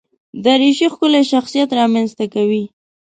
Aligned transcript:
دریشي 0.43 0.87
ښکلی 0.93 1.21
شخصیت 1.31 1.69
رامنځته 1.79 2.25
کوي. 2.33 2.63